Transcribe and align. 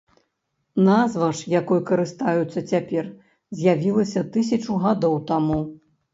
Назва 0.85 1.27
ж, 1.39 1.51
якой 1.59 1.81
карыстаюцца 1.89 2.65
цяпер, 2.73 3.13
з'явілася 3.61 4.25
тысячу 4.39 4.81
гадоў 4.89 5.21
таму. 5.31 5.61